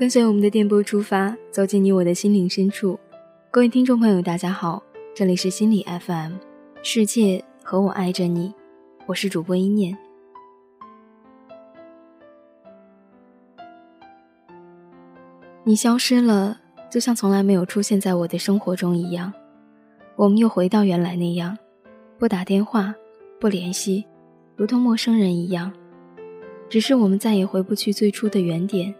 [0.00, 2.98] 跟随我们的电波出发，走进你我的心灵深处。
[3.50, 4.82] 各位听众朋友，大家好，
[5.14, 6.36] 这里是心理 FM，
[6.82, 8.50] 世界和我爱着你，
[9.04, 9.94] 我是主播一念。
[15.64, 16.58] 你消失了，
[16.90, 19.30] 就像从来没有出现在我的生活中一样。
[20.16, 21.58] 我们又回到原来那样，
[22.18, 22.94] 不打电话，
[23.38, 24.06] 不联系，
[24.56, 25.70] 如同陌生人一样。
[26.70, 28.94] 只是我们再也回不去最初的原点，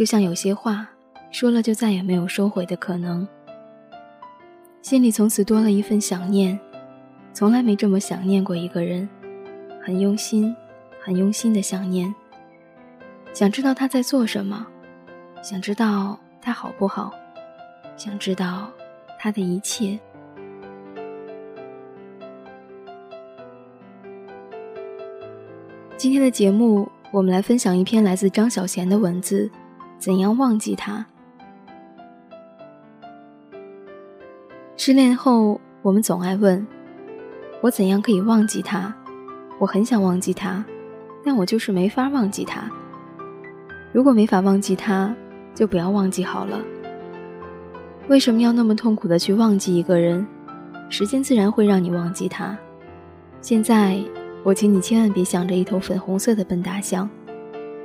[0.00, 0.88] 就像有些话
[1.30, 3.28] 说了就再也没有收回的可能。
[4.80, 6.58] 心里从此多了一份想念，
[7.34, 9.06] 从来没这么想念过一个人，
[9.84, 10.56] 很用心，
[11.02, 12.14] 很用心的想念。
[13.34, 14.66] 想知道他在做什么，
[15.42, 17.12] 想知道他好不好，
[17.94, 18.70] 想知道
[19.18, 20.00] 他的一切。
[25.98, 29.50] 今天的节目，我们来分享一篇来自张小娴的文字：
[30.00, 31.04] 怎样忘记他？
[34.78, 36.66] 失恋后，我们总爱问：
[37.60, 38.94] 我怎样可以忘记他？
[39.58, 40.64] 我很想忘记他，
[41.22, 42.62] 但我就是没法忘记他。
[43.92, 45.14] 如果没法忘记他，
[45.54, 46.58] 就不要忘记好了。
[48.08, 50.26] 为什么要那么痛苦的去忘记一个人？
[50.88, 52.56] 时间自然会让你忘记他。
[53.42, 54.00] 现在。
[54.42, 57.06] 我请你千万别想着一头粉红色的笨大象，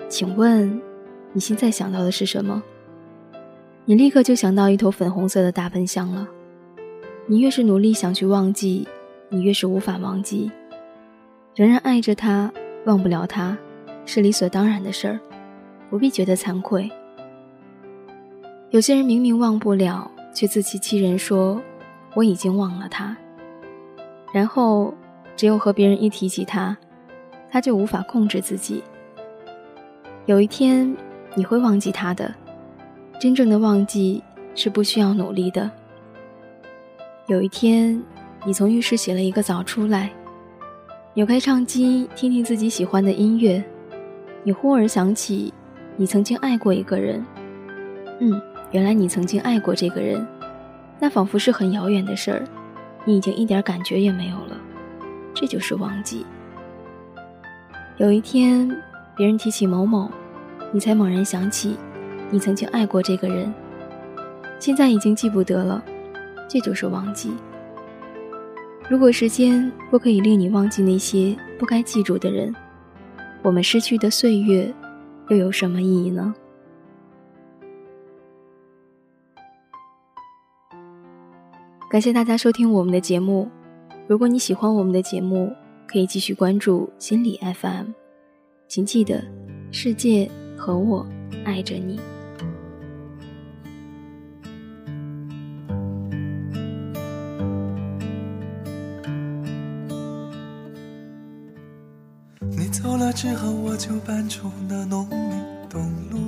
[0.07, 0.81] 请问，
[1.35, 2.63] 你现在想到的是什么？
[3.83, 6.25] 你立刻就想到一头粉红色的大笨象了。
[7.27, 8.87] 你越是努力想去忘记，
[9.27, 10.49] 你越是无法忘记。
[11.53, 12.49] 仍然爱着他，
[12.85, 13.57] 忘不了他，
[14.05, 15.19] 是理所当然的事儿，
[15.89, 16.89] 不必觉得惭愧。
[18.69, 21.61] 有些人明明忘不了，却自欺欺人说
[22.13, 23.13] 我已经忘了他，
[24.31, 24.93] 然后。
[25.37, 26.77] 只有和别人一提起他，
[27.51, 28.81] 他就无法控制自己。
[30.27, 30.95] 有一天
[31.35, 32.33] 你会忘记他的，
[33.19, 34.23] 真正的忘记
[34.55, 35.69] 是不需要努力的。
[37.27, 38.01] 有一天
[38.45, 40.11] 你从浴室洗了一个澡出来，
[41.13, 43.63] 扭开唱机听听自己喜欢的音乐，
[44.43, 45.53] 你忽而想起
[45.97, 47.23] 你曾经爱过一个人。
[48.21, 48.41] 嗯，
[48.71, 50.25] 原来你曾经爱过这个人，
[50.99, 52.43] 那仿佛是很遥远的事儿，
[53.03, 54.57] 你已经一点感觉也没有了。
[55.33, 56.25] 这就是忘记。
[57.97, 58.69] 有一天，
[59.17, 60.09] 别人提起某某，
[60.71, 61.75] 你才猛然想起，
[62.29, 63.53] 你曾经爱过这个人，
[64.59, 65.83] 现在已经记不得了。
[66.47, 67.31] 这就是忘记。
[68.87, 72.53] 如果时间不可以令你忘记那些不该记住的人，
[73.41, 74.71] 我们失去的岁月，
[75.29, 76.35] 又有什么意义呢？
[81.89, 83.49] 感谢大家收听我们的节目。
[84.07, 85.51] 如果你喜欢我们的节目，
[85.87, 87.87] 可以继续关注心理 FM。
[88.67, 89.23] 请记得，
[89.71, 91.05] 世界和我
[91.45, 91.99] 爱着你。
[102.57, 105.19] 你走了之后，我就搬出那农民
[105.69, 106.19] 东路。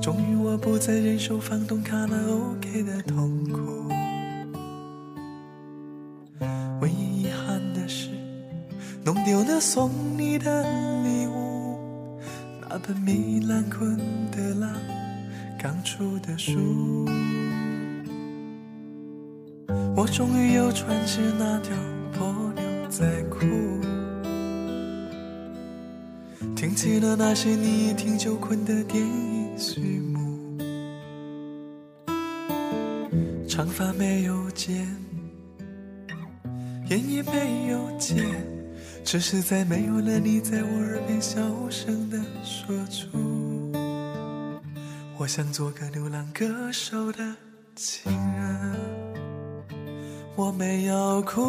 [0.00, 3.91] 终于，我不再忍受房东卡拉 OK 的痛苦。
[9.04, 10.62] 弄丢了送你的
[11.02, 11.76] 礼物，
[12.60, 13.98] 那本米兰昆
[14.30, 14.72] 德拉
[15.60, 17.08] 刚出的书。
[19.96, 21.76] 我终于又穿起那条
[22.12, 23.40] 破牛仔裤，
[26.54, 30.20] 听起了那些你一听就困的电影序幕。
[33.48, 34.86] 长发没有剪，
[36.88, 38.24] 烟也没有戒。
[39.04, 43.08] 只是在没有了你，在我耳边小声的说出，
[45.18, 47.18] 我想做个流浪歌手的
[47.76, 48.72] 情人。
[50.34, 51.42] 我没有哭，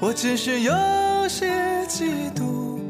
[0.00, 0.72] 我只是有
[1.28, 1.46] 些
[1.86, 2.80] 嫉妒，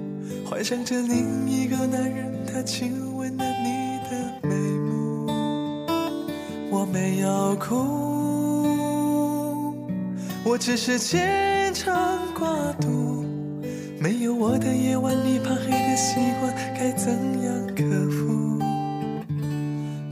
[0.48, 5.26] 幻想着另一个男人，他亲吻了你的眉目。
[6.70, 7.74] 我没有哭，
[10.44, 11.55] 我只是欠。
[11.78, 13.22] 常挂肚，
[14.00, 17.12] 没有我的夜晚你怕黑的习惯，该怎
[17.42, 18.58] 样克服？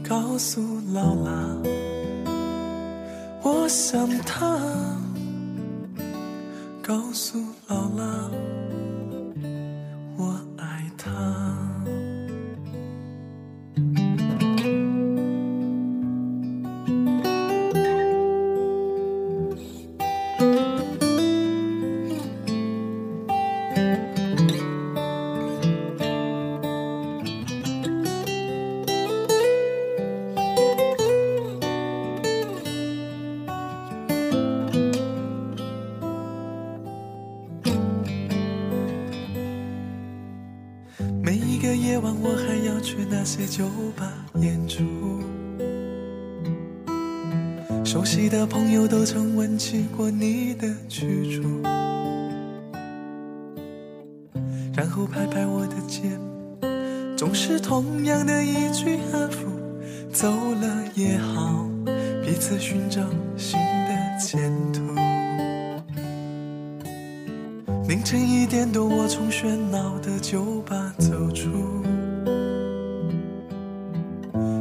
[0.06, 0.60] 告诉
[0.92, 1.56] 劳拉，
[3.42, 4.58] 我想她。
[6.82, 7.38] 告诉
[7.68, 8.30] 劳拉。
[41.74, 43.64] 夜晚，我还要去那些酒
[43.96, 44.84] 吧演出。
[47.84, 51.62] 熟悉的朋友都曾问起过你的去处，
[54.74, 56.18] 然后拍拍我的肩，
[57.16, 59.46] 总是同样的一句安抚：
[60.12, 61.68] 走了也好，
[62.24, 63.00] 彼此寻找
[63.36, 64.82] 新的前途。
[67.94, 71.48] 凌晨一点多，我从喧闹的酒吧走出，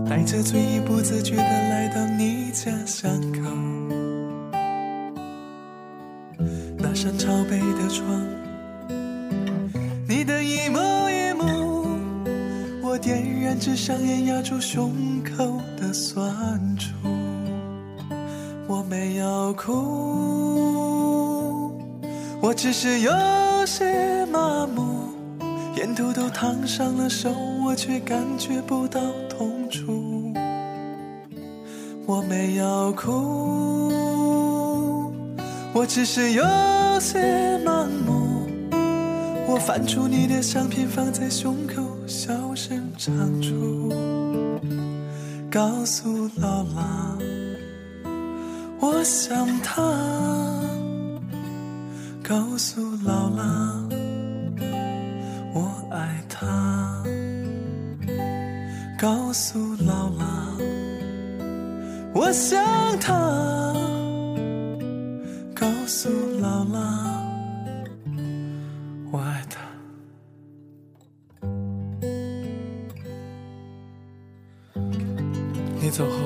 [0.08, 3.40] 带着醉意，不自觉地来到你家巷口。
[6.78, 8.22] 那扇朝北的窗，
[10.08, 10.78] 你的一幕
[11.10, 11.88] 一幕，
[12.84, 14.94] 我点燃支香烟，压住胸
[15.24, 16.92] 口的酸楚。
[18.68, 20.93] 我没有哭，
[22.44, 23.10] 我只是有
[23.66, 25.08] 些麻木，
[25.78, 27.30] 沿途都烫伤了手，
[27.66, 29.00] 我却感觉不到
[29.30, 30.34] 痛楚。
[32.06, 35.14] 我没有哭，
[35.72, 36.44] 我只是有
[37.00, 38.46] 些盲目。
[39.48, 43.90] 我翻出你的相片，放在胸口，小声唱出，
[45.50, 47.24] 告诉姥姥，
[48.82, 49.82] 我想她。
[52.34, 53.44] 告诉姥姥，
[55.54, 57.04] 我爱她。
[59.00, 60.26] 告诉姥姥，
[62.12, 62.60] 我想
[63.00, 63.14] 她。
[65.54, 66.10] 告诉
[66.42, 66.80] 姥姥，
[69.12, 69.62] 我爱她。
[75.80, 76.18] 你走后，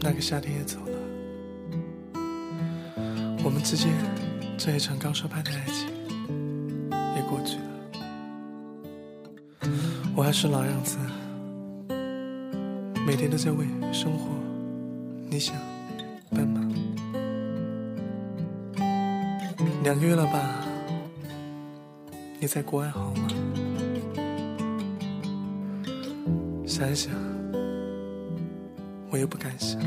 [0.00, 0.93] 那个夏天也走了。
[3.54, 3.88] 我们之间
[4.58, 5.86] 这一场高手般的爱情
[7.14, 7.62] 也过去了，
[10.16, 10.98] 我还是老样子，
[13.06, 14.26] 每天都在为生活、
[15.30, 15.54] 理想
[16.32, 16.68] 奔忙。
[19.84, 20.66] 两个月了吧？
[22.40, 23.28] 你在国外好吗？
[26.66, 27.12] 想一想，
[29.12, 29.80] 我又不敢想。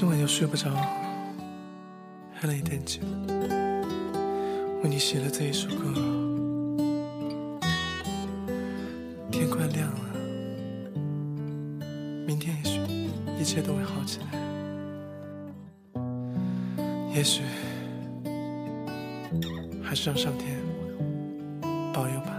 [0.00, 0.70] 今晚又睡不着，
[2.40, 3.00] 喝了一点酒，
[4.80, 5.92] 为你写了这一首歌。
[9.28, 9.98] 天快亮了，
[12.24, 12.80] 明天也许
[13.40, 14.26] 一切都会好起来，
[17.12, 17.42] 也许
[19.82, 20.60] 还是让上天
[21.92, 22.37] 保佑吧。